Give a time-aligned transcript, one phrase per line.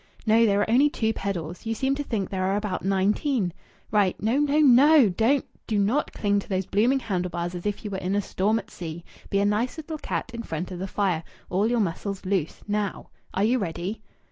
[0.25, 0.47] No!
[0.47, 1.67] There are only two pedals.
[1.67, 3.53] You seem to think there are about nineteen.
[3.91, 4.19] Right!
[4.19, 5.09] No, no, no!
[5.09, 8.21] Don't do not cling to those blooming handle bars as if you were in a
[8.23, 9.05] storm at sea.
[9.29, 12.61] Be a nice little cat in front of the fire all your muscles loose.
[12.67, 13.09] Now!
[13.35, 14.01] Are you ready?"